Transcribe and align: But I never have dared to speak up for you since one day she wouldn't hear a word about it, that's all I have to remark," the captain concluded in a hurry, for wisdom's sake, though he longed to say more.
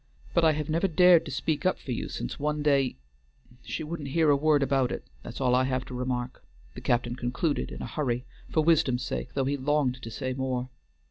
But 0.33 0.43
I 0.43 0.51
never 0.67 0.87
have 0.87 0.95
dared 0.95 1.25
to 1.25 1.31
speak 1.31 1.63
up 1.63 1.77
for 1.77 1.91
you 1.91 2.09
since 2.09 2.39
one 2.39 2.63
day 2.63 2.95
she 3.61 3.83
wouldn't 3.83 4.09
hear 4.09 4.31
a 4.31 4.35
word 4.35 4.63
about 4.63 4.91
it, 4.91 5.03
that's 5.21 5.39
all 5.39 5.53
I 5.53 5.65
have 5.65 5.85
to 5.85 5.93
remark," 5.93 6.43
the 6.73 6.81
captain 6.81 7.15
concluded 7.15 7.69
in 7.69 7.83
a 7.83 7.85
hurry, 7.85 8.25
for 8.49 8.63
wisdom's 8.63 9.03
sake, 9.03 9.35
though 9.35 9.45
he 9.45 9.57
longed 9.57 10.01
to 10.01 10.09
say 10.09 10.33
more. 10.33 10.69